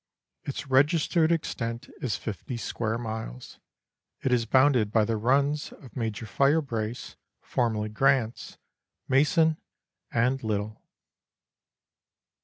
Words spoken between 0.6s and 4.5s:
registered extent is 50 square miles. It is